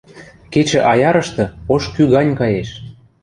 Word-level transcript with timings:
Кечӹ 0.53 0.79
аярышты 0.91 1.43
ош 1.73 1.83
кӱ 1.93 2.03
гань 2.13 2.31
каеш. 2.39 2.69